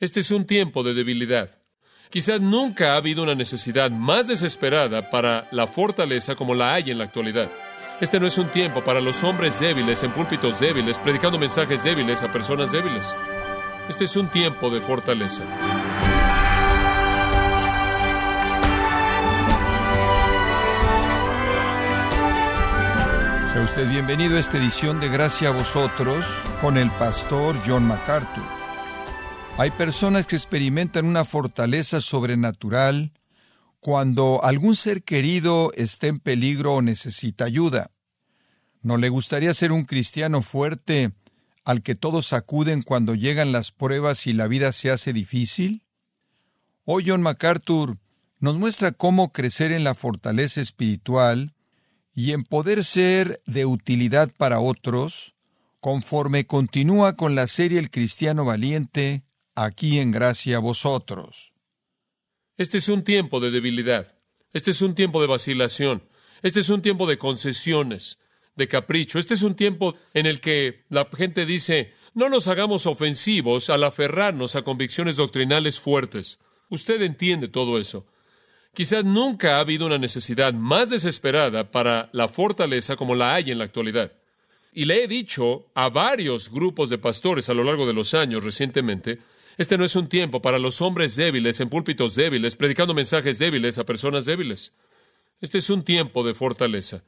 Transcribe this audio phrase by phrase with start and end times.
[0.00, 1.50] Este es un tiempo de debilidad.
[2.08, 6.96] Quizás nunca ha habido una necesidad más desesperada para la fortaleza como la hay en
[6.96, 7.50] la actualidad.
[8.00, 12.22] Este no es un tiempo para los hombres débiles en púlpitos débiles, predicando mensajes débiles
[12.22, 13.14] a personas débiles.
[13.90, 15.42] Este es un tiempo de fortaleza.
[23.52, 26.24] Sea usted bienvenido a esta edición de Gracia a vosotros
[26.62, 28.59] con el pastor John MacArthur.
[29.60, 33.12] Hay personas que experimentan una fortaleza sobrenatural
[33.78, 37.90] cuando algún ser querido está en peligro o necesita ayuda.
[38.80, 41.12] ¿No le gustaría ser un cristiano fuerte
[41.62, 45.84] al que todos acuden cuando llegan las pruebas y la vida se hace difícil?
[46.86, 47.98] Hoy John MacArthur
[48.38, 51.52] nos muestra cómo crecer en la fortaleza espiritual
[52.14, 55.34] y en poder ser de utilidad para otros,
[55.80, 59.22] conforme continúa con la serie El Cristiano Valiente,
[59.64, 61.52] aquí en gracia a vosotros.
[62.56, 64.16] Este es un tiempo de debilidad.
[64.52, 66.08] Este es un tiempo de vacilación.
[66.42, 68.18] Este es un tiempo de concesiones,
[68.56, 69.18] de capricho.
[69.18, 73.84] Este es un tiempo en el que la gente dice, no nos hagamos ofensivos al
[73.84, 76.38] aferrarnos a convicciones doctrinales fuertes.
[76.70, 78.06] Usted entiende todo eso.
[78.72, 83.58] Quizás nunca ha habido una necesidad más desesperada para la fortaleza como la hay en
[83.58, 84.12] la actualidad.
[84.72, 88.44] Y le he dicho a varios grupos de pastores a lo largo de los años
[88.44, 89.18] recientemente,
[89.56, 93.78] este no es un tiempo para los hombres débiles en púlpitos débiles, predicando mensajes débiles
[93.78, 94.72] a personas débiles.
[95.40, 97.02] Este es un tiempo de fortaleza.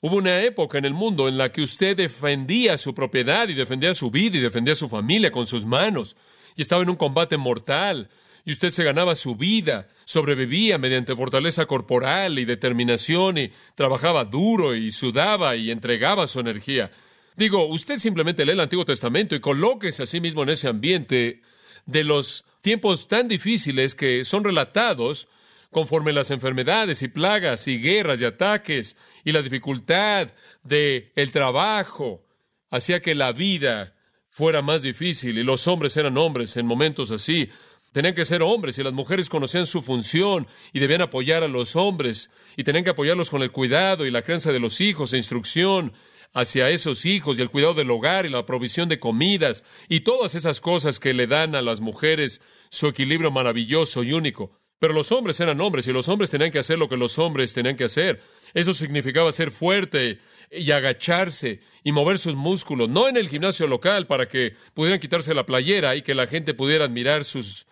[0.00, 3.94] Hubo una época en el mundo en la que usted defendía su propiedad y defendía
[3.94, 6.16] su vida y defendía su familia con sus manos,
[6.56, 8.10] y estaba en un combate mortal,
[8.44, 14.74] y usted se ganaba su vida, sobrevivía mediante fortaleza corporal y determinación y trabajaba duro
[14.74, 16.90] y sudaba y entregaba su energía.
[17.36, 21.40] Digo, usted simplemente lee el Antiguo Testamento y colóquese a sí mismo en ese ambiente
[21.86, 25.28] de los tiempos tan difíciles que son relatados
[25.70, 30.28] conforme las enfermedades y plagas y guerras y ataques y la dificultad
[30.62, 32.24] de el trabajo
[32.70, 33.94] hacía que la vida
[34.30, 37.50] fuera más difícil y los hombres eran hombres en momentos así.
[37.92, 41.76] Tenían que ser hombres y las mujeres conocían su función y debían apoyar a los
[41.76, 45.18] hombres y tenían que apoyarlos con el cuidado y la crianza de los hijos e
[45.18, 45.92] instrucción
[46.32, 50.34] hacia esos hijos y el cuidado del hogar y la provisión de comidas y todas
[50.34, 52.40] esas cosas que le dan a las mujeres
[52.70, 54.58] su equilibrio maravilloso y único.
[54.78, 57.52] Pero los hombres eran hombres y los hombres tenían que hacer lo que los hombres
[57.52, 58.20] tenían que hacer.
[58.52, 60.20] Eso significaba ser fuerte
[60.50, 65.34] y agacharse y mover sus músculos, no en el gimnasio local para que pudieran quitarse
[65.34, 67.66] la playera y que la gente pudiera admirar sus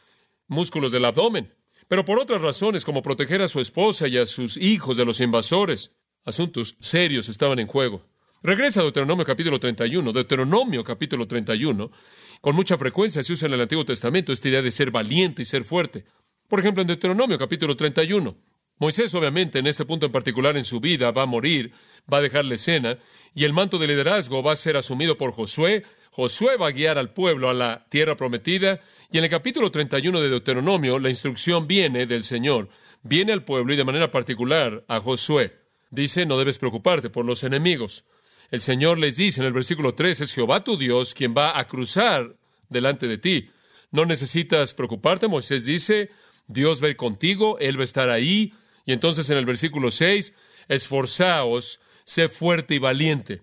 [0.48, 1.54] músculos del abdomen,
[1.88, 5.20] pero por otras razones como proteger a su esposa y a sus hijos de los
[5.20, 5.92] invasores.
[6.24, 8.06] Asuntos serios estaban en juego.
[8.44, 10.12] Regresa a Deuteronomio capítulo 31.
[10.12, 11.92] Deuteronomio capítulo 31.
[12.40, 15.44] Con mucha frecuencia se usa en el Antiguo Testamento esta idea de ser valiente y
[15.44, 16.06] ser fuerte.
[16.48, 18.36] Por ejemplo, en Deuteronomio capítulo 31.
[18.78, 21.72] Moisés, obviamente, en este punto en particular en su vida, va a morir,
[22.12, 22.98] va a dejar la escena,
[23.32, 26.98] y el manto de liderazgo va a ser asumido por Josué, Josué va a guiar
[26.98, 28.80] al pueblo a la tierra prometida
[29.12, 32.70] y en el capítulo 31 de Deuteronomio la instrucción viene del Señor,
[33.04, 35.60] viene al pueblo y de manera particular a Josué.
[35.90, 38.04] Dice, no debes preocuparte por los enemigos.
[38.52, 41.66] El Señor les dice en el versículo 3, es Jehová tu Dios quien va a
[41.66, 42.36] cruzar
[42.68, 43.48] delante de ti.
[43.90, 46.10] No necesitas preocuparte, Moisés dice,
[46.48, 48.52] Dios va a contigo, Él va a estar ahí.
[48.84, 50.34] Y entonces en el versículo 6,
[50.68, 53.40] esforzaos, sé fuerte y valiente.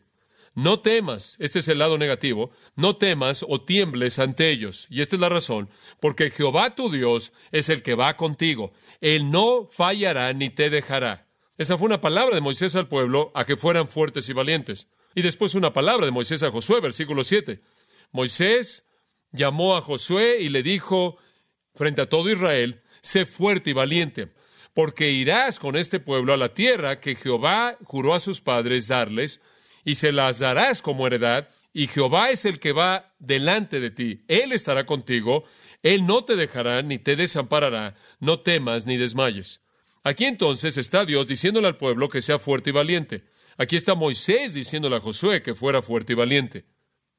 [0.53, 4.85] No temas, este es el lado negativo, no temas o tiembles ante ellos.
[4.91, 8.73] Y esta es la razón, porque Jehová tu Dios es el que va contigo.
[9.01, 11.25] Él no fallará ni te dejará.
[11.57, 14.87] Esa fue una palabra de Moisés al pueblo a que fueran fuertes y valientes.
[15.15, 17.61] Y después una palabra de Moisés a Josué, versículo 7.
[18.11, 18.85] Moisés
[19.31, 21.17] llamó a Josué y le dijo,
[21.75, 24.31] frente a todo Israel, sé fuerte y valiente,
[24.73, 29.41] porque irás con este pueblo a la tierra que Jehová juró a sus padres darles,
[29.85, 34.23] y se las darás como heredad, y Jehová es el que va delante de ti.
[34.27, 35.45] Él estará contigo,
[35.83, 39.61] Él no te dejará ni te desamparará, no temas ni desmayes.
[40.03, 43.23] Aquí entonces está Dios diciéndole al pueblo que sea fuerte y valiente.
[43.61, 46.63] Aquí está Moisés diciéndole a Josué que fuera fuerte y valiente.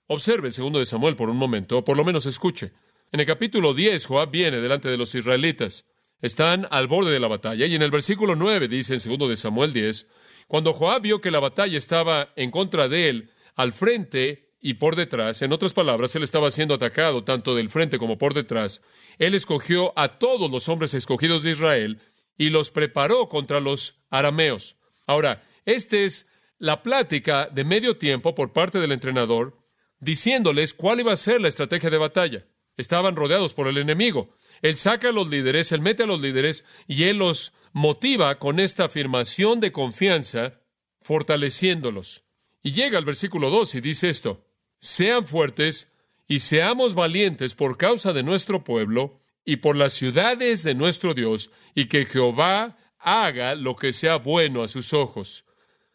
[0.06, 2.72] Observe segundo de Samuel por un momento, o por lo menos escuche.
[3.12, 5.84] En el capítulo 10, Joab viene delante de los israelitas.
[6.22, 9.37] Están al borde de la batalla, y en el versículo 9 dice en segundo de
[9.37, 10.08] Samuel 10,
[10.48, 14.96] cuando Joab vio que la batalla estaba en contra de él, al frente y por
[14.96, 18.81] detrás, en otras palabras, él estaba siendo atacado tanto del frente como por detrás,
[19.19, 22.00] él escogió a todos los hombres escogidos de Israel
[22.38, 24.78] y los preparó contra los arameos.
[25.06, 26.30] Ahora, esta es
[26.61, 29.57] la plática de medio tiempo por parte del entrenador,
[29.99, 32.47] diciéndoles cuál iba a ser la estrategia de batalla.
[32.77, 34.37] Estaban rodeados por el enemigo.
[34.61, 38.61] Él saca a los líderes, él mete a los líderes y él los motiva con
[38.61, 40.61] esta afirmación de confianza,
[41.01, 42.25] fortaleciéndolos.
[42.62, 44.47] Y llega al versículo 2 y dice esto,
[44.79, 45.89] sean fuertes
[46.29, 51.51] y seamos valientes por causa de nuestro pueblo y por las ciudades de nuestro Dios,
[51.75, 55.47] y que Jehová haga lo que sea bueno a sus ojos.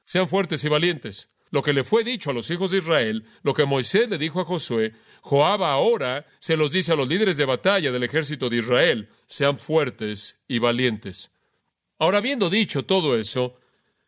[0.06, 1.30] Sean fuertes y valientes.
[1.52, 4.42] Lo que le fue dicho a los hijos de Israel, lo que Moisés le dijo
[4.42, 8.58] a Josué, Joab ahora se los dice a los líderes de batalla del ejército de
[8.58, 11.32] Israel, sean fuertes y valientes.
[11.98, 13.58] Ahora, habiendo dicho todo eso,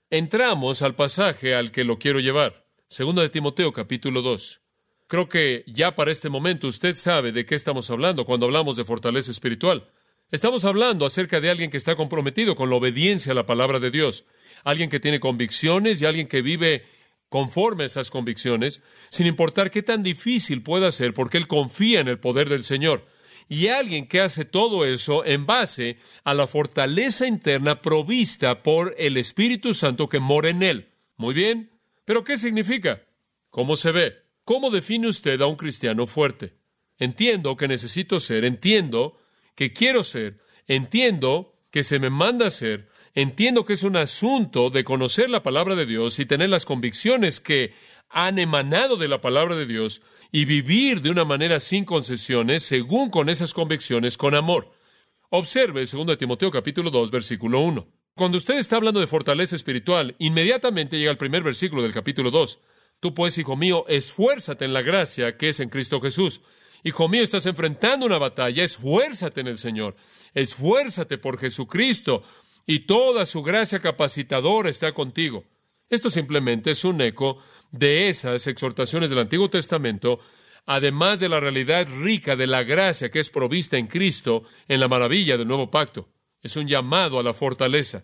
[0.09, 2.65] entramos al pasaje al que lo quiero llevar.
[2.88, 4.61] Segundo de Timoteo, capítulo 2.
[5.07, 8.83] Creo que ya para este momento usted sabe de qué estamos hablando cuando hablamos de
[8.83, 9.89] fortaleza espiritual.
[10.31, 13.89] Estamos hablando acerca de alguien que está comprometido con la obediencia a la palabra de
[13.89, 14.25] Dios,
[14.63, 16.86] alguien que tiene convicciones y alguien que vive
[17.30, 22.07] conforme a esas convicciones, sin importar qué tan difícil pueda ser, porque él confía en
[22.07, 23.06] el poder del Señor.
[23.50, 29.18] Y alguien que hace todo eso en base a la fortaleza interna provista por el
[29.18, 30.89] Espíritu Santo que mora en él.
[31.15, 31.71] Muy bien,
[32.04, 33.04] pero ¿qué significa?
[33.50, 34.15] ¿Cómo se ve?
[34.44, 36.54] ¿Cómo define usted a un cristiano fuerte?
[37.00, 39.18] Entiendo que necesito ser, entiendo
[39.56, 44.83] que quiero ser, entiendo que se me manda ser, entiendo que es un asunto de
[44.83, 47.74] conocer la palabra de Dios y tener las convicciones que
[48.09, 50.01] han emanado de la palabra de Dios
[50.31, 54.71] y vivir de una manera sin concesiones, según con esas convicciones, con amor.
[55.30, 57.88] Observe 2 Timoteo capítulo 2, versículo 1.
[58.15, 62.59] Cuando usted está hablando de fortaleza espiritual, inmediatamente llega el primer versículo del capítulo 2.
[63.00, 66.42] Tú pues, hijo mío, esfuérzate en la gracia que es en Cristo Jesús.
[66.83, 69.95] Hijo mío, estás enfrentando una batalla, esfuérzate en el Señor,
[70.33, 72.24] esfuérzate por Jesucristo
[72.67, 75.45] y toda su gracia capacitadora está contigo.
[75.89, 77.37] Esto simplemente es un eco
[77.71, 80.19] de esas exhortaciones del Antiguo Testamento,
[80.65, 84.89] además de la realidad rica de la gracia que es provista en Cristo en la
[84.89, 86.09] maravilla del nuevo pacto.
[86.41, 88.03] Es un llamado a la fortaleza.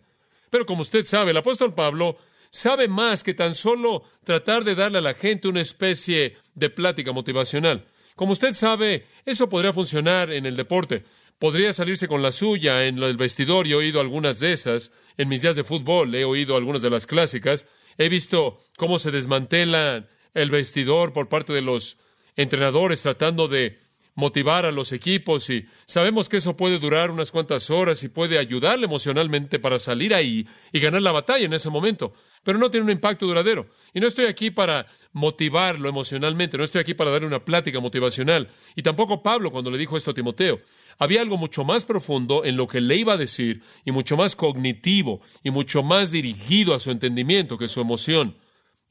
[0.49, 2.17] Pero como usted sabe, el apóstol Pablo
[2.49, 7.11] sabe más que tan solo tratar de darle a la gente una especie de plática
[7.11, 7.85] motivacional.
[8.15, 11.03] Como usted sabe, eso podría funcionar en el deporte.
[11.39, 14.91] Podría salirse con la suya en el vestidor y he oído algunas de esas.
[15.17, 17.65] En mis días de fútbol he oído algunas de las clásicas.
[17.97, 21.97] He visto cómo se desmantela el vestidor por parte de los
[22.35, 23.79] entrenadores tratando de
[24.15, 28.37] motivar a los equipos y sabemos que eso puede durar unas cuantas horas y puede
[28.37, 32.13] ayudarle emocionalmente para salir ahí y ganar la batalla en ese momento
[32.43, 33.67] pero no tiene un impacto duradero.
[33.93, 38.49] Y no estoy aquí para motivarlo emocionalmente, no estoy aquí para darle una plática motivacional.
[38.75, 40.59] Y tampoco Pablo cuando le dijo esto a Timoteo.
[40.99, 44.35] Había algo mucho más profundo en lo que le iba a decir y mucho más
[44.35, 48.37] cognitivo y mucho más dirigido a su entendimiento que su emoción.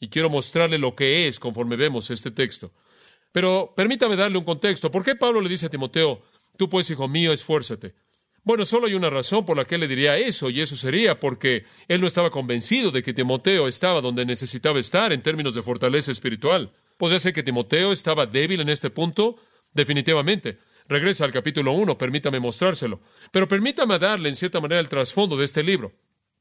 [0.00, 2.72] Y quiero mostrarle lo que es conforme vemos este texto.
[3.30, 4.90] Pero permítame darle un contexto.
[4.90, 6.22] ¿Por qué Pablo le dice a Timoteo,
[6.56, 7.94] tú pues, hijo mío, esfuérzate?
[8.44, 11.20] Bueno, solo hay una razón por la que él le diría eso, y eso sería
[11.20, 15.62] porque él no estaba convencido de que Timoteo estaba donde necesitaba estar en términos de
[15.62, 16.72] fortaleza espiritual.
[16.96, 19.36] ¿Podría ser que Timoteo estaba débil en este punto?
[19.72, 20.58] Definitivamente.
[20.88, 23.00] Regresa al capítulo 1, permítame mostrárselo.
[23.30, 25.92] Pero permítame darle en cierta manera el trasfondo de este libro.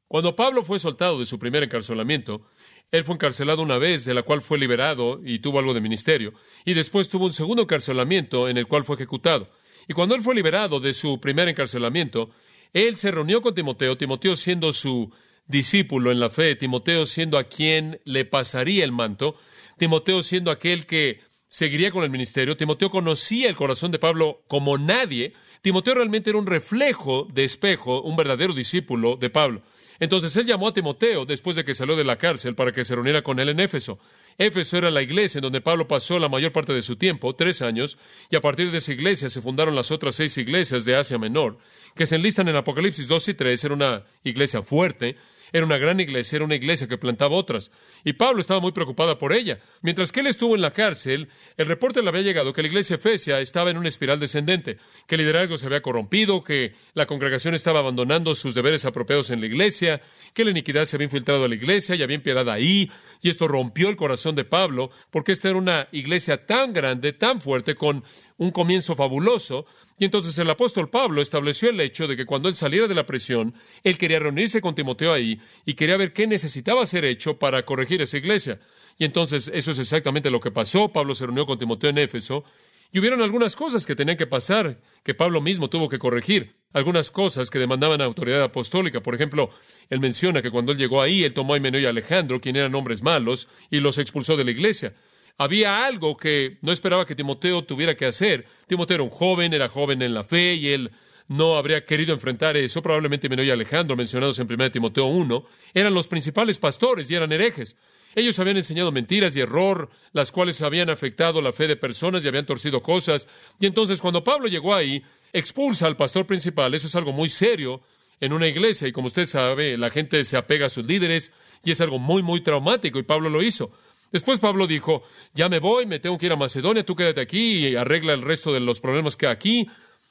[0.07, 2.48] Cuando Pablo fue soltado de su primer encarcelamiento,
[2.92, 6.33] él fue encarcelado una vez, de la cual fue liberado y tuvo algo de ministerio,
[6.65, 9.50] y después tuvo un segundo encarcelamiento en el cual fue ejecutado.
[9.88, 12.32] Y cuando él fue liberado de su primer encarcelamiento,
[12.74, 15.12] él se reunió con Timoteo, Timoteo siendo su
[15.48, 19.36] discípulo en la fe, Timoteo siendo a quien le pasaría el manto,
[19.77, 24.77] Timoteo siendo aquel que seguiría con el ministerio, Timoteo conocía el corazón de Pablo como
[24.77, 29.62] nadie, Timoteo realmente era un reflejo de espejo, un verdadero discípulo de Pablo.
[30.00, 32.96] Entonces él llamó a Timoteo después de que salió de la cárcel para que se
[32.96, 34.00] reuniera con él en Éfeso.
[34.38, 37.62] Éfeso era la iglesia en donde Pablo pasó la mayor parte de su tiempo, tres
[37.62, 37.98] años,
[38.30, 41.58] y a partir de esa iglesia se fundaron las otras seis iglesias de Asia Menor,
[41.96, 43.64] que se enlistan en Apocalipsis 2 y 3.
[43.64, 45.16] Era una iglesia fuerte,
[45.51, 47.72] era una gran iglesia, era una iglesia que plantaba otras.
[48.03, 49.60] Y Pablo estaba muy preocupada por ella.
[49.81, 52.96] Mientras que él estuvo en la cárcel, el reporte le había llegado que la iglesia
[52.96, 54.77] efesia estaba en una espiral descendente,
[55.08, 59.41] que el liderazgo se había corrompido, que la congregación estaba abandonando sus deberes apropiados en
[59.41, 60.01] la iglesia,
[60.34, 62.91] que la iniquidad se había infiltrado a la iglesia y había impiedad ahí.
[63.22, 67.41] Y esto rompió el corazón de Pablo, porque esta era una iglesia tan grande, tan
[67.41, 68.03] fuerte, con
[68.38, 69.65] un comienzo fabuloso,
[70.01, 73.05] y entonces el apóstol Pablo estableció el hecho de que cuando él saliera de la
[73.05, 73.53] prisión,
[73.84, 78.01] él quería reunirse con Timoteo ahí y quería ver qué necesitaba ser hecho para corregir
[78.01, 78.60] esa iglesia.
[78.98, 80.91] Y entonces eso es exactamente lo que pasó.
[80.91, 82.43] Pablo se reunió con Timoteo en Éfeso
[82.91, 87.12] y hubieron algunas cosas que tenían que pasar, que Pablo mismo tuvo que corregir, algunas
[87.12, 89.01] cosas que demandaban autoridad apostólica.
[89.01, 89.51] Por ejemplo,
[89.91, 92.74] él menciona que cuando él llegó ahí, él tomó a Himeneo y Alejandro, quienes eran
[92.74, 94.96] hombres malos, y los expulsó de la iglesia.
[95.38, 98.46] Había algo que no esperaba que Timoteo tuviera que hacer.
[98.68, 100.92] Timoteo era un joven, era joven en la fe y él
[101.28, 102.82] no habría querido enfrentar eso.
[102.82, 107.32] Probablemente Menor y Alejandro, mencionados en 1 Timoteo 1, eran los principales pastores y eran
[107.32, 107.76] herejes.
[108.14, 112.28] Ellos habían enseñado mentiras y error, las cuales habían afectado la fe de personas y
[112.28, 113.28] habían torcido cosas.
[113.60, 116.74] Y entonces cuando Pablo llegó ahí, expulsa al pastor principal.
[116.74, 117.82] Eso es algo muy serio
[118.20, 121.32] en una iglesia y como usted sabe, la gente se apega a sus líderes
[121.64, 123.72] y es algo muy, muy traumático y Pablo lo hizo.
[124.12, 125.03] Después Pablo dijo,
[125.34, 128.22] ya me voy, me tengo que ir a Macedonia, tú quédate aquí y arregla el
[128.22, 129.68] resto de los problemas que hay aquí.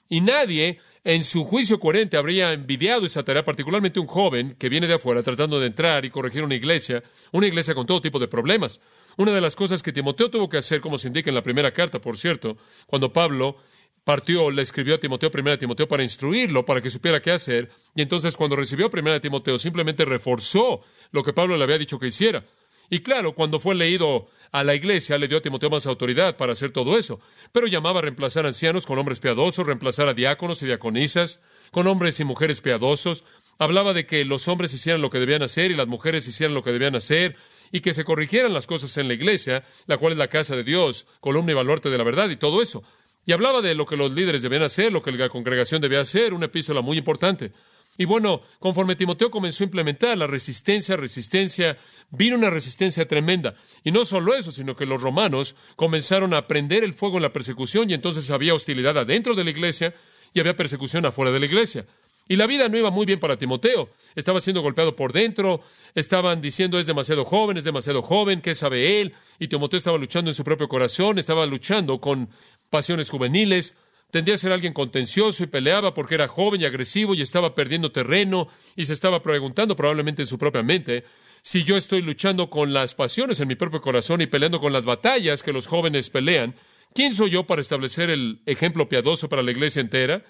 [0.09, 4.87] Y nadie en su juicio coherente habría envidiado esa tarea, particularmente un joven que viene
[4.87, 7.03] de afuera tratando de entrar y corregir una iglesia,
[7.33, 8.81] una iglesia con todo tipo de problemas.
[9.17, 11.73] Una de las cosas que Timoteo tuvo que hacer, como se indica en la primera
[11.73, 13.57] carta, por cierto, cuando Pablo
[14.05, 17.71] partió, le escribió a Timoteo, primera Timoteo, para instruirlo, para que supiera qué hacer.
[17.95, 20.81] Y entonces cuando recibió primera Timoteo, simplemente reforzó
[21.13, 22.45] lo que Pablo le había dicho que hiciera.
[22.91, 26.53] Y claro, cuando fue leído a la iglesia, le dio a Timoteo más autoridad para
[26.53, 27.21] hacer todo eso.
[27.53, 32.19] Pero llamaba a reemplazar ancianos con hombres piadosos, reemplazar a diáconos y diaconisas, con hombres
[32.19, 33.25] y mujeres piadosos.
[33.59, 36.65] Hablaba de que los hombres hicieran lo que debían hacer y las mujeres hicieran lo
[36.65, 37.37] que debían hacer
[37.71, 40.65] y que se corrigieran las cosas en la iglesia, la cual es la casa de
[40.65, 42.83] Dios, columna y baluarte de la verdad y todo eso.
[43.25, 46.35] Y hablaba de lo que los líderes debían hacer, lo que la congregación debía hacer,
[46.35, 47.53] una epístola muy importante.
[48.01, 51.77] Y bueno, conforme Timoteo comenzó a implementar la resistencia, resistencia,
[52.09, 53.57] vino una resistencia tremenda.
[53.85, 57.35] Y no solo eso, sino que los romanos comenzaron a prender el fuego en la
[57.35, 59.95] persecución y entonces había hostilidad adentro de la iglesia
[60.33, 61.85] y había persecución afuera de la iglesia.
[62.27, 63.91] Y la vida no iba muy bien para Timoteo.
[64.15, 65.61] Estaba siendo golpeado por dentro,
[65.95, 69.13] estaban diciendo es demasiado joven, es demasiado joven, ¿qué sabe él?
[69.39, 72.31] Y Timoteo estaba luchando en su propio corazón, estaba luchando con
[72.71, 73.75] pasiones juveniles,
[74.11, 77.93] tendía a ser alguien contencioso y peleaba porque era joven y agresivo y estaba perdiendo
[77.93, 81.05] terreno y se estaba preguntando probablemente en su propia mente
[81.43, 84.85] si yo estoy luchando con las pasiones en mi propio corazón y peleando con las
[84.85, 86.55] batallas que los jóvenes pelean,
[86.95, 90.25] ¿quién soy yo para establecer el ejemplo piadoso para la iglesia entera?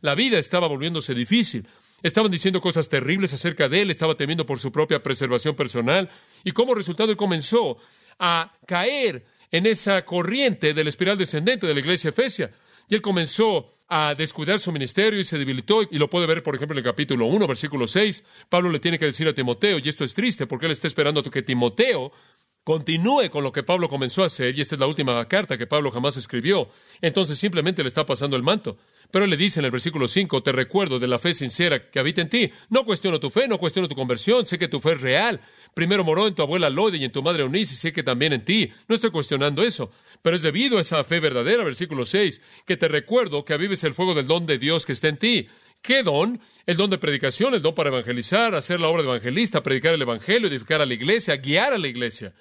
[0.00, 1.66] La vida estaba volviéndose difícil.
[2.02, 6.10] Estaban diciendo cosas terribles acerca de él, estaba temiendo por su propia preservación personal,
[6.42, 7.78] y como resultado él comenzó
[8.18, 12.50] a caer en esa corriente de la espiral descendente de la iglesia efesia.
[12.92, 16.54] Y él comenzó a descuidar su ministerio y se debilitó, y lo puede ver, por
[16.54, 18.22] ejemplo, en el capítulo 1, versículo 6.
[18.50, 21.22] Pablo le tiene que decir a Timoteo, y esto es triste porque él está esperando
[21.22, 22.12] que Timoteo
[22.64, 25.66] continúe con lo que Pablo comenzó a hacer, y esta es la última carta que
[25.66, 26.68] Pablo jamás escribió.
[27.00, 28.76] Entonces simplemente le está pasando el manto.
[29.12, 32.22] Pero le dice en el versículo 5, te recuerdo de la fe sincera que habita
[32.22, 32.50] en ti.
[32.70, 35.38] No cuestiono tu fe, no cuestiono tu conversión, sé que tu fe es real.
[35.74, 38.32] Primero moró en tu abuela Lode y en tu madre Eunice, y sé que también
[38.32, 38.72] en ti.
[38.88, 39.90] No estoy cuestionando eso.
[40.22, 43.92] Pero es debido a esa fe verdadera, versículo 6, que te recuerdo que avives el
[43.92, 45.46] fuego del don de Dios que está en ti.
[45.82, 46.40] ¿Qué don?
[46.64, 50.00] El don de predicación, el don para evangelizar, hacer la obra de evangelista, predicar el
[50.00, 52.32] evangelio, edificar a la iglesia, guiar a la iglesia.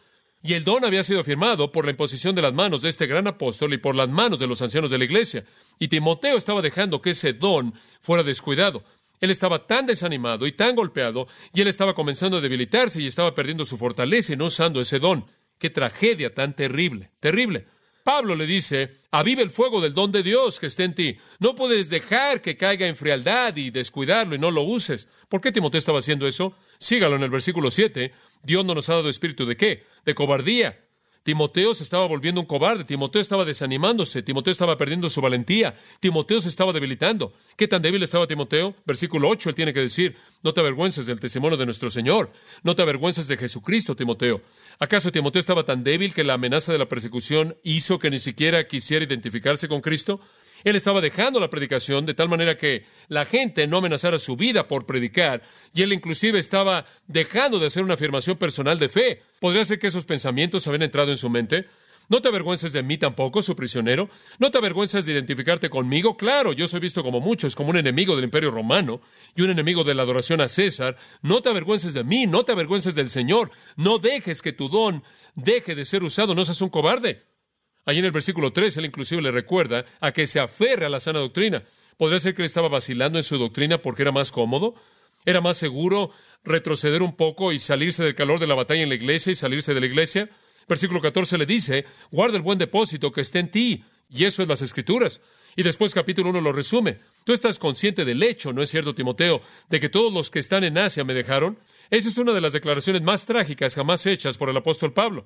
[0.44, 3.28] Y el don había sido firmado por la imposición de las manos de este gran
[3.28, 5.46] apóstol y por las manos de los ancianos de la iglesia.
[5.78, 8.84] Y Timoteo estaba dejando que ese don fuera descuidado.
[9.20, 13.36] Él estaba tan desanimado y tan golpeado, y él estaba comenzando a debilitarse y estaba
[13.36, 15.26] perdiendo su fortaleza y no usando ese don.
[15.60, 17.68] Qué tragedia tan terrible, terrible.
[18.04, 21.18] Pablo le dice, avive el fuego del don de Dios que esté en ti.
[21.38, 25.08] No puedes dejar que caiga en frialdad y descuidarlo y no lo uses.
[25.30, 26.56] ¿Por qué Timoteo estaba haciendo eso?
[26.80, 28.12] Sígalo en el versículo 7.
[28.44, 29.86] Dios no nos ha dado espíritu de qué?
[30.06, 30.80] De cobardía.
[31.24, 36.42] Timoteo se estaba volviendo un cobarde, Timoteo estaba desanimándose, Timoteo estaba perdiendo su valentía, Timoteo
[36.42, 37.34] se estaba debilitando.
[37.56, 38.74] ¿Qué tan débil estaba Timoteo?
[38.86, 42.32] Versículo 8, él tiene que decir, no te avergüences del testimonio de nuestro Señor,
[42.64, 44.42] no te avergüences de Jesucristo, Timoteo.
[44.80, 48.68] ¿Acaso Timoteo estaba tan débil que la amenaza de la persecución hizo que ni siquiera
[48.68, 50.22] quisiera identificarse con Cristo?
[50.64, 54.68] Él estaba dejando la predicación de tal manera que la gente no amenazara su vida
[54.68, 55.42] por predicar,
[55.74, 59.22] y él inclusive estaba dejando de hacer una afirmación personal de fe.
[59.40, 61.68] ¿Podría ser que esos pensamientos habían entrado en su mente?
[62.12, 64.10] No te avergüences de mí tampoco, su prisionero.
[64.38, 66.18] No te avergüences de identificarte conmigo.
[66.18, 69.00] Claro, yo soy visto como muchos, como un enemigo del imperio romano
[69.34, 70.98] y un enemigo de la adoración a César.
[71.22, 73.52] No te avergüences de mí, no te avergüences del Señor.
[73.78, 77.31] No dejes que tu don deje de ser usado, no seas un cobarde.
[77.86, 81.00] Allí en el versículo 3, él inclusive le recuerda a que se aferre a la
[81.00, 81.64] sana doctrina.
[81.98, 84.76] ¿Podría ser que él estaba vacilando en su doctrina porque era más cómodo?
[85.26, 86.12] ¿Era más seguro
[86.44, 89.74] retroceder un poco y salirse del calor de la batalla en la iglesia y salirse
[89.74, 90.30] de la iglesia?
[90.68, 93.84] Versículo 14 le dice, guarda el buen depósito que esté en ti.
[94.10, 95.22] Y eso es las escrituras.
[95.56, 97.00] Y después capítulo 1 lo resume.
[97.24, 100.64] Tú estás consciente del hecho, ¿no es cierto, Timoteo, de que todos los que están
[100.64, 101.60] en Asia me dejaron?
[101.90, 105.26] Esa es una de las declaraciones más trágicas jamás hechas por el apóstol Pablo.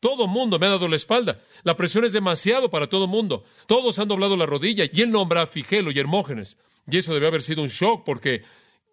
[0.00, 1.40] Todo mundo me ha dado la espalda.
[1.62, 3.44] La presión es demasiado para todo mundo.
[3.66, 6.58] Todos han doblado la rodilla y él nombra a Figelo y Hermógenes.
[6.90, 8.42] Y eso debe haber sido un shock porque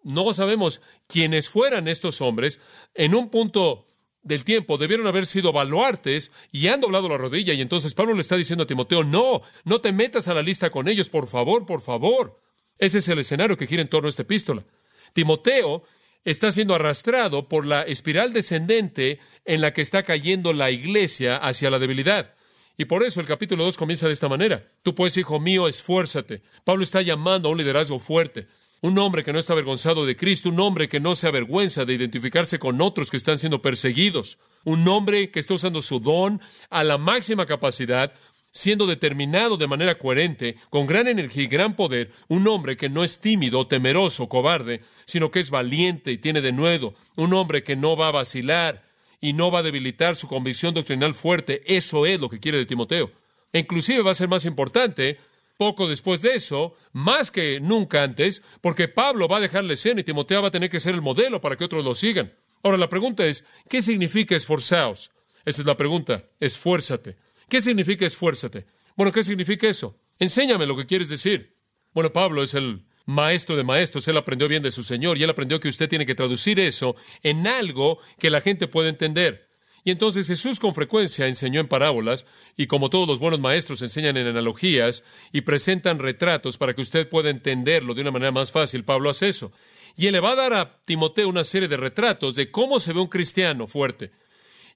[0.02, 2.60] no sabemos quiénes fueran estos hombres.
[2.94, 3.86] En un punto
[4.22, 7.52] del tiempo debieron haber sido baluartes y han doblado la rodilla.
[7.54, 10.70] Y entonces Pablo le está diciendo a Timoteo, no, no te metas a la lista
[10.70, 12.40] con ellos, por favor, por favor.
[12.78, 14.64] Ese es el escenario que gira en torno a esta epístola.
[15.12, 15.82] Timoteo
[16.24, 21.70] está siendo arrastrado por la espiral descendente en la que está cayendo la iglesia hacia
[21.70, 22.34] la debilidad.
[22.76, 24.70] Y por eso el capítulo 2 comienza de esta manera.
[24.82, 26.42] Tú pues, hijo mío, esfuérzate.
[26.64, 28.46] Pablo está llamando a un liderazgo fuerte.
[28.80, 31.94] Un hombre que no está avergonzado de Cristo, un hombre que no se avergüenza de
[31.94, 36.82] identificarse con otros que están siendo perseguidos, un hombre que está usando su don a
[36.82, 38.12] la máxima capacidad,
[38.52, 43.02] siendo determinado de manera coherente, con gran energía y gran poder, un hombre que no
[43.02, 47.96] es tímido, temeroso, cobarde, sino que es valiente y tiene denuedo, un hombre que no
[47.96, 48.84] va a vacilar
[49.20, 51.62] y no va a debilitar su convicción doctrinal fuerte.
[51.66, 53.10] Eso es lo que quiere de Timoteo.
[53.52, 55.18] E inclusive va a ser más importante
[55.56, 60.02] poco después de eso, más que nunca antes, porque Pablo va a dejar la y
[60.02, 62.32] Timoteo va a tener que ser el modelo para que otros lo sigan.
[62.62, 65.10] Ahora, la pregunta es, ¿qué significa esforzaos?
[65.44, 67.16] Esa es la pregunta, esfuérzate.
[67.52, 68.64] ¿Qué significa esfuérzate?
[68.96, 70.00] Bueno, ¿qué significa eso?
[70.18, 71.58] Enséñame lo que quieres decir.
[71.92, 75.28] Bueno, Pablo es el maestro de maestros, él aprendió bien de su Señor y él
[75.28, 79.50] aprendió que usted tiene que traducir eso en algo que la gente pueda entender.
[79.84, 82.24] Y entonces Jesús con frecuencia enseñó en parábolas,
[82.56, 87.06] y como todos los buenos maestros enseñan en analogías y presentan retratos para que usted
[87.10, 89.52] pueda entenderlo de una manera más fácil, Pablo hace eso.
[89.94, 92.94] Y él le va a dar a Timoteo una serie de retratos de cómo se
[92.94, 94.10] ve un cristiano fuerte.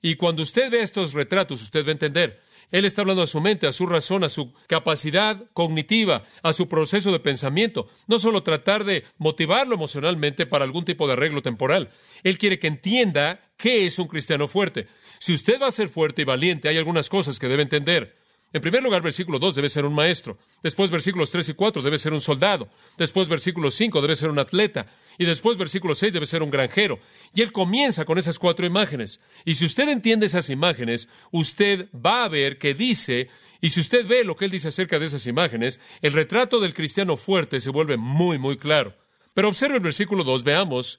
[0.03, 2.45] Y cuando usted ve estos retratos, usted va a entender.
[2.73, 6.69] Él está hablando a su mente, a su razón, a su capacidad cognitiva, a su
[6.69, 7.89] proceso de pensamiento.
[8.09, 11.91] No solo tratar de motivarlo emocionalmente para algún tipo de arreglo temporal.
[12.23, 14.89] Él quiere que entienda qué es un cristiano fuerte.
[15.19, 18.17] Si usted va a ser fuerte y valiente, hay algunas cosas que debe entender.
[18.57, 20.39] En primer lugar, versículo 2 debe ser un maestro.
[20.63, 22.71] Después, versículos 3 y 4 debe ser un soldado.
[22.97, 24.87] Después, versículo 5 debe ser un atleta.
[25.19, 26.99] Y después, versículo 6 debe ser un granjero.
[27.35, 29.21] Y él comienza con esas cuatro imágenes.
[29.45, 33.29] Y si usted entiende esas imágenes, usted va a ver que dice,
[33.61, 36.73] y si usted ve lo que él dice acerca de esas imágenes, el retrato del
[36.73, 38.97] cristiano fuerte se vuelve muy, muy claro.
[39.35, 40.99] Pero observe el versículo 2, veamos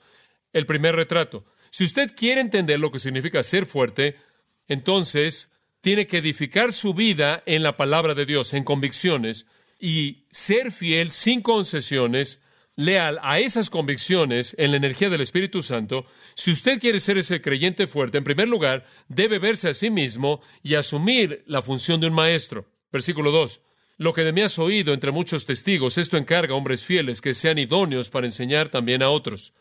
[0.54, 1.44] el primer retrato.
[1.72, 4.16] Si usted quiere entender lo que significa ser fuerte,
[4.68, 5.50] entonces
[5.82, 9.48] tiene que edificar su vida en la palabra de Dios, en convicciones,
[9.80, 12.42] y ser fiel sin concesiones,
[12.76, 16.06] leal a esas convicciones en la energía del Espíritu Santo.
[16.36, 20.42] Si usted quiere ser ese creyente fuerte, en primer lugar, debe verse a sí mismo
[20.64, 22.66] y asumir la función de un maestro.
[22.92, 23.62] Versículo 2.
[23.98, 27.34] Lo que de mí has oído entre muchos testigos, esto encarga a hombres fieles que
[27.34, 29.54] sean idóneos para enseñar también a otros.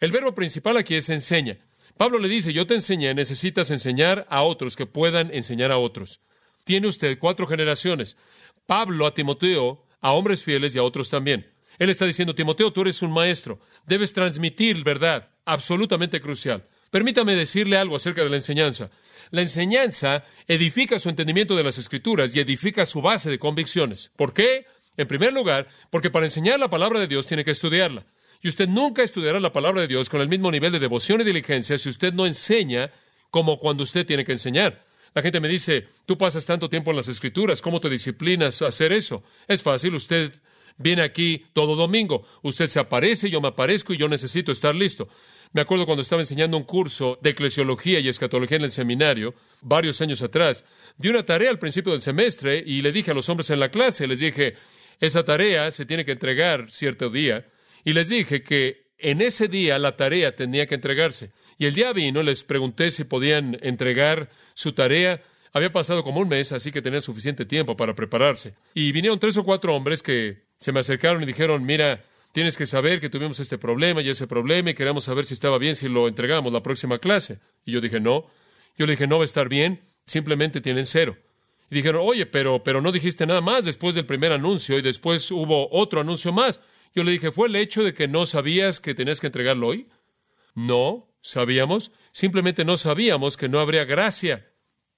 [0.00, 1.58] El verbo principal aquí es enseña.
[1.98, 6.20] Pablo le dice, yo te enseñé, necesitas enseñar a otros que puedan enseñar a otros.
[6.62, 8.16] Tiene usted cuatro generaciones.
[8.66, 11.52] Pablo a Timoteo, a hombres fieles y a otros también.
[11.78, 16.66] Él está diciendo, Timoteo, tú eres un maestro, debes transmitir verdad, absolutamente crucial.
[16.90, 18.90] Permítame decirle algo acerca de la enseñanza.
[19.30, 24.10] La enseñanza edifica su entendimiento de las escrituras y edifica su base de convicciones.
[24.16, 24.66] ¿Por qué?
[24.96, 28.06] En primer lugar, porque para enseñar la palabra de Dios tiene que estudiarla.
[28.40, 31.24] Y usted nunca estudiará la palabra de Dios con el mismo nivel de devoción y
[31.24, 32.90] diligencia si usted no enseña
[33.30, 34.86] como cuando usted tiene que enseñar.
[35.14, 38.68] La gente me dice, tú pasas tanto tiempo en las escrituras, ¿cómo te disciplinas a
[38.68, 39.24] hacer eso?
[39.48, 40.32] Es fácil, usted
[40.76, 45.08] viene aquí todo domingo, usted se aparece, yo me aparezco y yo necesito estar listo.
[45.52, 50.00] Me acuerdo cuando estaba enseñando un curso de eclesiología y escatología en el seminario, varios
[50.00, 50.64] años atrás,
[50.98, 53.70] di una tarea al principio del semestre y le dije a los hombres en la
[53.70, 54.54] clase, les dije,
[55.00, 57.46] esa tarea se tiene que entregar cierto día,
[57.88, 61.30] y les dije que en ese día la tarea tenía que entregarse.
[61.56, 65.22] Y el día vino, les pregunté si podían entregar su tarea.
[65.54, 68.52] Había pasado como un mes, así que tenían suficiente tiempo para prepararse.
[68.74, 72.66] Y vinieron tres o cuatro hombres que se me acercaron y dijeron, mira, tienes que
[72.66, 75.88] saber que tuvimos este problema y ese problema y queremos saber si estaba bien si
[75.88, 77.38] lo entregamos la próxima clase.
[77.64, 78.26] Y yo dije, no.
[78.76, 81.16] Yo le dije, no va a estar bien, simplemente tienen cero.
[81.70, 85.30] Y dijeron, oye, pero, pero no dijiste nada más después del primer anuncio y después
[85.30, 86.60] hubo otro anuncio más.
[86.94, 89.88] Yo le dije, ¿fue el hecho de que no sabías que tenías que entregarlo hoy?
[90.54, 91.92] No, sabíamos.
[92.10, 94.50] Simplemente no sabíamos que no habría gracia.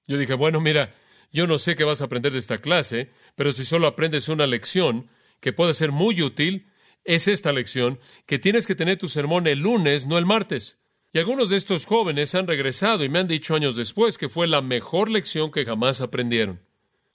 [0.07, 0.95] Yo dije, bueno, mira,
[1.31, 4.47] yo no sé qué vas a aprender de esta clase, pero si solo aprendes una
[4.47, 6.67] lección que puede ser muy útil,
[7.03, 10.77] es esta lección, que tienes que tener tu sermón el lunes, no el martes.
[11.13, 14.47] Y algunos de estos jóvenes han regresado y me han dicho años después que fue
[14.47, 16.61] la mejor lección que jamás aprendieron.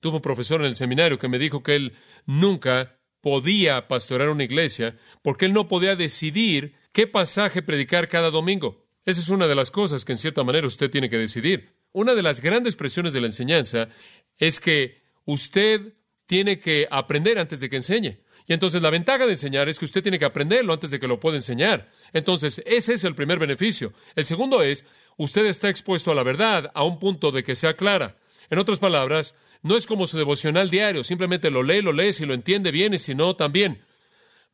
[0.01, 1.95] Tuve un profesor en el seminario que me dijo que él
[2.27, 8.87] nunca podía pastorear una iglesia porque él no podía decidir qué pasaje predicar cada domingo.
[9.05, 11.75] Esa es una de las cosas que en cierta manera usted tiene que decidir.
[11.91, 13.89] Una de las grandes presiones de la enseñanza
[14.39, 15.95] es que usted
[16.27, 18.21] tiene que aprender antes de que enseñe.
[18.47, 21.09] Y entonces la ventaja de enseñar es que usted tiene que aprenderlo antes de que
[21.09, 21.91] lo pueda enseñar.
[22.13, 23.93] Entonces, ese es el primer beneficio.
[24.15, 24.85] El segundo es,
[25.17, 28.19] usted está expuesto a la verdad a un punto de que sea clara.
[28.51, 29.35] En otras palabras,
[29.67, 32.95] no es como su devocional diario, simplemente lo lee, lo lee, si lo entiende bien
[32.95, 33.83] y si no, también.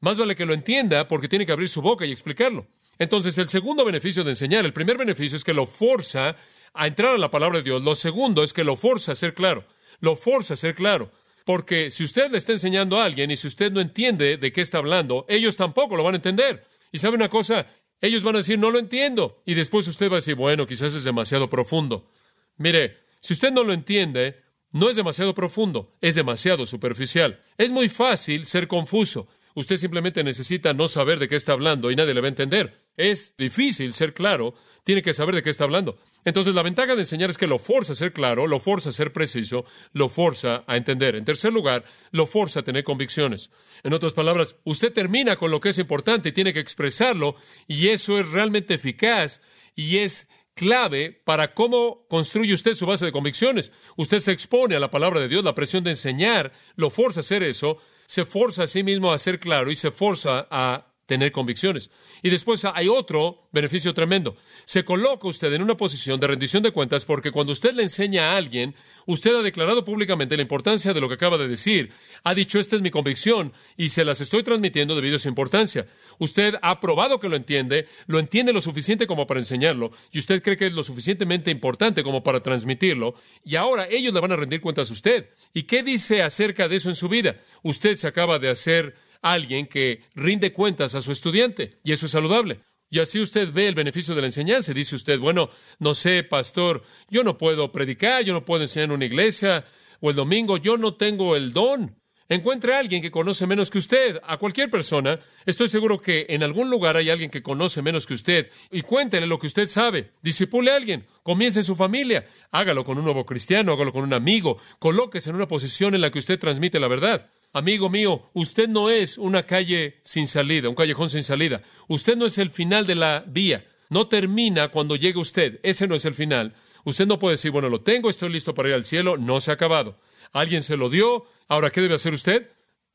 [0.01, 2.67] Más vale que lo entienda porque tiene que abrir su boca y explicarlo.
[2.99, 6.37] Entonces, el segundo beneficio de enseñar, el primer beneficio es que lo forza
[6.75, 7.83] a entrar a la palabra de Dios.
[7.83, 9.65] Lo segundo es que lo forza a ser claro.
[10.01, 11.11] Lo forza a ser claro.
[11.45, 14.61] Porque si usted le está enseñando a alguien y si usted no entiende de qué
[14.61, 16.65] está hablando, ellos tampoco lo van a entender.
[16.93, 17.67] Y sabe una cosa,
[18.01, 19.43] ellos van a decir, no lo entiendo.
[19.47, 22.09] Y después usted va a decir, bueno, quizás es demasiado profundo.
[22.57, 24.43] Mire, si usted no lo entiende,
[24.73, 27.43] no es demasiado profundo, es demasiado superficial.
[27.59, 29.29] Es muy fácil ser confuso.
[29.55, 32.87] Usted simplemente necesita no saber de qué está hablando y nadie le va a entender.
[32.97, 35.99] Es difícil ser claro, tiene que saber de qué está hablando.
[36.25, 38.93] Entonces, la ventaja de enseñar es que lo forza a ser claro, lo forza a
[38.93, 41.17] ser preciso, lo forza a entender.
[41.17, 43.51] En tercer lugar, lo forza a tener convicciones.
[43.83, 47.89] En otras palabras, usted termina con lo que es importante y tiene que expresarlo, y
[47.89, 49.43] eso es realmente eficaz
[49.75, 53.73] y es clave para cómo construye usted su base de convicciones.
[53.97, 57.23] Usted se expone a la palabra de Dios, la presión de enseñar lo forza a
[57.23, 61.33] hacer eso, se forza a sí mismo a ser claro y se forza a tener
[61.33, 61.91] convicciones.
[62.23, 64.37] Y después hay otro beneficio tremendo.
[64.65, 68.33] Se coloca usted en una posición de rendición de cuentas porque cuando usted le enseña
[68.33, 68.75] a alguien,
[69.07, 71.93] usted ha declarado públicamente la importancia de lo que acaba de decir.
[72.25, 75.87] Ha dicho, esta es mi convicción y se las estoy transmitiendo debido a su importancia.
[76.19, 80.43] Usted ha probado que lo entiende, lo entiende lo suficiente como para enseñarlo y usted
[80.43, 84.37] cree que es lo suficientemente importante como para transmitirlo y ahora ellos le van a
[84.37, 85.31] rendir cuentas a usted.
[85.53, 87.37] ¿Y qué dice acerca de eso en su vida?
[87.63, 92.13] Usted se acaba de hacer alguien que rinde cuentas a su estudiante, y eso es
[92.13, 92.61] saludable.
[92.91, 94.75] Y así usted ve el beneficio de la enseñanza.
[94.75, 98.93] Dice usted, bueno, no sé, pastor, yo no puedo predicar, yo no puedo enseñar en
[98.93, 99.65] una iglesia,
[100.01, 101.97] o el domingo, yo no tengo el don.
[102.29, 105.19] Encuentre a alguien que conoce menos que usted, a cualquier persona.
[105.45, 109.27] Estoy seguro que en algún lugar hay alguien que conoce menos que usted y cuéntele
[109.27, 110.13] lo que usted sabe.
[110.23, 114.15] Disipule a alguien, comience en su familia, hágalo con un nuevo cristiano, hágalo con un
[114.15, 117.31] amigo, colóquese en una posición en la que usted transmite la verdad.
[117.55, 121.61] Amigo mío, usted no es una calle sin salida, un callejón sin salida.
[121.87, 123.67] Usted no es el final de la vía.
[123.91, 125.61] No termina cuando llegue usted.
[125.63, 126.55] Ese no es el final.
[126.85, 129.19] Usted no puede decir, bueno, lo tengo, estoy listo para ir al cielo.
[129.19, 129.99] No se ha acabado.
[130.33, 131.27] Alguien se lo dio.
[131.47, 132.51] Ahora, ¿qué debe hacer usted?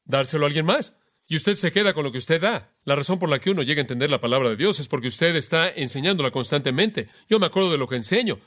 [0.06, 0.94] Dárselo a alguien más.
[1.28, 2.72] Y usted se queda con lo que usted da.
[2.84, 5.10] La razón por la que uno llega a entender la palabra de Dios es porque
[5.10, 7.10] usted está enseñándola constantemente.
[7.30, 8.40] Yo me acuerdo de lo que enseño.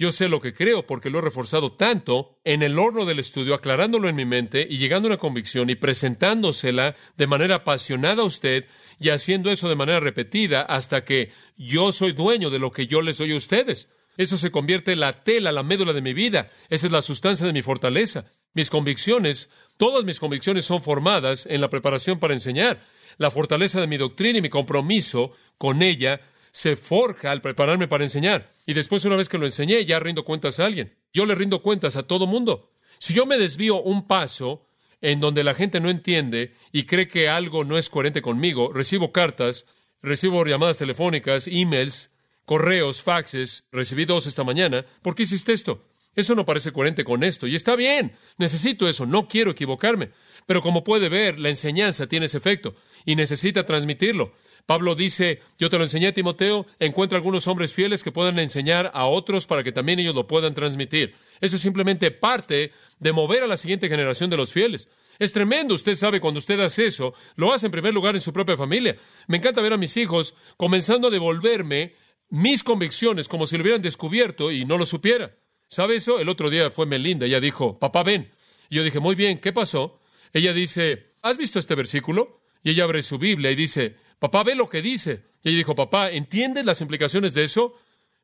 [0.00, 3.52] Yo sé lo que creo porque lo he reforzado tanto en el horno del estudio,
[3.52, 8.26] aclarándolo en mi mente y llegando a una convicción y presentándosela de manera apasionada a
[8.26, 8.66] usted
[9.00, 13.02] y haciendo eso de manera repetida hasta que yo soy dueño de lo que yo
[13.02, 13.88] les doy a ustedes.
[14.16, 16.52] Eso se convierte en la tela, la médula de mi vida.
[16.70, 18.26] Esa es la sustancia de mi fortaleza.
[18.54, 22.84] Mis convicciones, todas mis convicciones son formadas en la preparación para enseñar.
[23.16, 26.20] La fortaleza de mi doctrina y mi compromiso con ella
[26.52, 28.57] se forja al prepararme para enseñar.
[28.68, 30.94] Y después, una vez que lo enseñé, ya rindo cuentas a alguien.
[31.14, 32.70] Yo le rindo cuentas a todo mundo.
[32.98, 34.66] Si yo me desvío un paso
[35.00, 39.10] en donde la gente no entiende y cree que algo no es coherente conmigo, recibo
[39.10, 39.64] cartas,
[40.02, 42.10] recibo llamadas telefónicas, emails,
[42.44, 44.84] correos, faxes, recibí dos esta mañana.
[45.00, 45.86] ¿Por qué hiciste esto?
[46.14, 47.46] Eso no parece coherente con esto.
[47.46, 50.10] Y está bien, necesito eso, no quiero equivocarme.
[50.44, 52.74] Pero como puede ver, la enseñanza tiene ese efecto
[53.06, 54.34] y necesita transmitirlo.
[54.68, 59.06] Pablo dice, yo te lo enseñé, Timoteo, encuentra algunos hombres fieles que puedan enseñar a
[59.06, 61.14] otros para que también ellos lo puedan transmitir.
[61.40, 64.90] Eso es simplemente parte de mover a la siguiente generación de los fieles.
[65.18, 68.30] Es tremendo, usted sabe, cuando usted hace eso, lo hace en primer lugar en su
[68.30, 68.94] propia familia.
[69.26, 71.94] Me encanta ver a mis hijos comenzando a devolverme
[72.28, 75.34] mis convicciones como si lo hubieran descubierto y no lo supiera.
[75.68, 76.20] ¿Sabe eso?
[76.20, 78.32] El otro día fue Melinda, ella dijo, papá, ven.
[78.68, 79.98] Y yo dije, muy bien, ¿qué pasó?
[80.34, 82.42] Ella dice, ¿has visto este versículo?
[82.62, 85.22] Y ella abre su Biblia y dice, Papá, ve lo que dice.
[85.42, 87.74] Y ella dijo, papá, ¿entiendes las implicaciones de eso?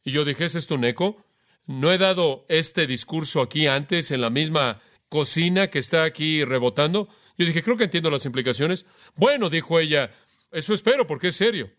[0.05, 1.25] Y yo dije, ¿es esto un eco?
[1.67, 7.09] ¿No he dado este discurso aquí antes en la misma cocina que está aquí rebotando?
[7.39, 8.87] Yo dije, creo que entiendo las implicaciones.
[9.15, 10.13] Bueno, dijo ella,
[10.53, 11.71] eso espero porque es serio.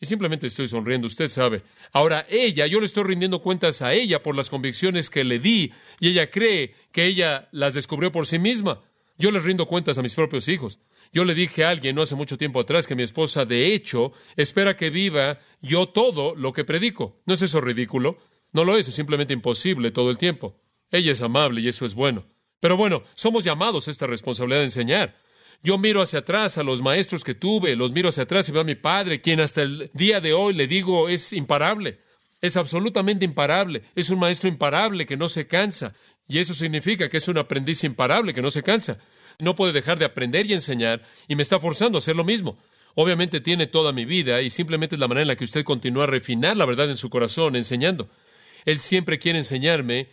[0.00, 1.62] Y simplemente estoy sonriendo, usted sabe.
[1.92, 5.72] Ahora ella, yo le estoy rindiendo cuentas a ella por las convicciones que le di
[6.00, 8.82] y ella cree que ella las descubrió por sí misma.
[9.16, 10.80] Yo les rindo cuentas a mis propios hijos.
[11.14, 14.12] Yo le dije a alguien no hace mucho tiempo atrás que mi esposa, de hecho,
[14.34, 17.22] espera que viva yo todo lo que predico.
[17.24, 18.18] ¿No es eso ridículo?
[18.52, 20.60] No lo es, es simplemente imposible todo el tiempo.
[20.90, 22.26] Ella es amable y eso es bueno.
[22.58, 25.16] Pero bueno, somos llamados a esta responsabilidad de enseñar.
[25.62, 28.62] Yo miro hacia atrás a los maestros que tuve, los miro hacia atrás y veo
[28.62, 32.00] a mi padre, quien hasta el día de hoy le digo es imparable.
[32.40, 33.82] Es absolutamente imparable.
[33.94, 35.94] Es un maestro imparable que no se cansa.
[36.26, 38.98] Y eso significa que es un aprendiz imparable que no se cansa
[39.38, 42.58] no puede dejar de aprender y enseñar y me está forzando a hacer lo mismo.
[42.94, 46.04] Obviamente tiene toda mi vida y simplemente es la manera en la que usted continúa
[46.04, 48.08] a refinar la verdad en su corazón enseñando.
[48.64, 50.08] Él siempre quiere enseñarme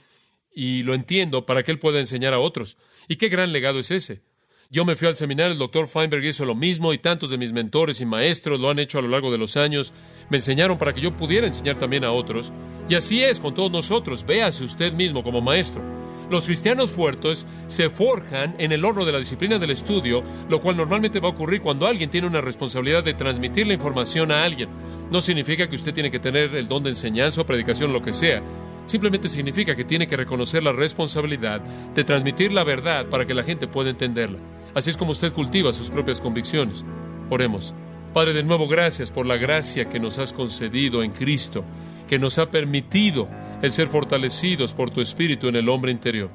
[0.53, 2.77] y lo entiendo para que Él pueda enseñar a otros.
[3.07, 4.21] ¿Y qué gran legado es ese?
[4.69, 7.51] Yo me fui al seminario, el doctor Feinberg hizo lo mismo y tantos de mis
[7.51, 9.91] mentores y maestros lo han hecho a lo largo de los años.
[10.29, 12.53] Me enseñaron para que yo pudiera enseñar también a otros.
[12.87, 14.25] Y así es con todos nosotros.
[14.25, 15.83] Véase usted mismo como maestro.
[16.31, 20.77] Los cristianos fuertes se forjan en el horno de la disciplina del estudio, lo cual
[20.77, 24.69] normalmente va a ocurrir cuando alguien tiene una responsabilidad de transmitir la información a alguien.
[25.11, 28.13] No significa que usted tiene que tener el don de enseñanza o predicación, lo que
[28.13, 28.41] sea.
[28.85, 31.59] Simplemente significa que tiene que reconocer la responsabilidad
[31.93, 34.39] de transmitir la verdad para que la gente pueda entenderla.
[34.73, 36.85] Así es como usted cultiva sus propias convicciones.
[37.29, 37.73] Oremos.
[38.13, 41.65] Padre, de nuevo, gracias por la gracia que nos has concedido en Cristo,
[42.07, 43.27] que nos ha permitido
[43.61, 46.29] el ser fortalecidos por tu Espíritu en el hombre interior.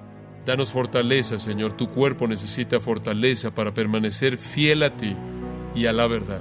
[0.45, 1.73] Danos fortaleza, Señor.
[1.73, 5.17] Tu cuerpo necesita fortaleza para permanecer fiel a ti
[5.75, 6.41] y a la verdad.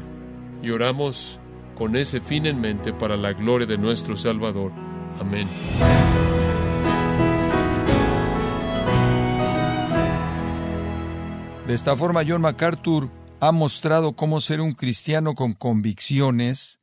[0.62, 1.40] Y oramos
[1.76, 4.72] con ese fin en mente para la gloria de nuestro Salvador.
[5.20, 5.48] Amén.
[11.68, 13.10] De esta forma, John MacArthur
[13.40, 16.80] ha mostrado cómo ser un cristiano con convicciones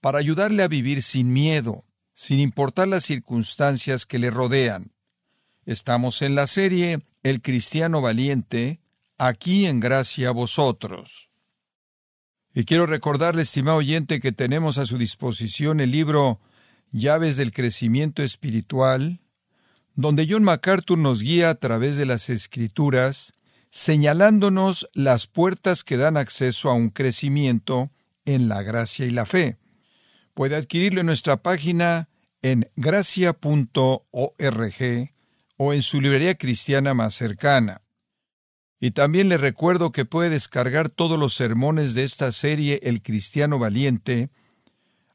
[0.00, 1.84] para ayudarle a vivir sin miedo,
[2.14, 4.92] sin importar las circunstancias que le rodean.
[5.66, 8.80] Estamos en la serie El cristiano valiente,
[9.18, 11.28] aquí en gracia a vosotros.
[12.54, 16.40] Y quiero recordarle, estimado oyente, que tenemos a su disposición el libro
[16.90, 19.20] Llaves del Crecimiento Espiritual,
[19.94, 23.34] donde John MacArthur nos guía a través de las Escrituras
[23.70, 27.90] señalándonos las puertas que dan acceso a un crecimiento
[28.24, 29.58] en la gracia y la fe.
[30.34, 32.08] Puede adquirirlo en nuestra página
[32.42, 34.04] en gracia.org
[35.56, 37.82] o en su librería cristiana más cercana.
[38.80, 43.58] Y también le recuerdo que puede descargar todos los sermones de esta serie El Cristiano
[43.58, 44.30] Valiente,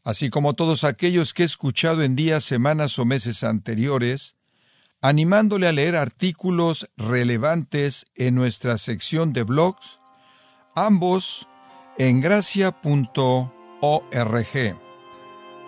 [0.04, 4.36] así como todos aquellos que he escuchado en días, semanas o meses anteriores,
[5.01, 9.99] animándole a leer artículos relevantes en nuestra sección de blogs,
[10.75, 11.47] ambos
[11.97, 12.75] en gracia.org.